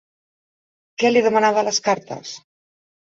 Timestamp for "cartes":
1.89-2.33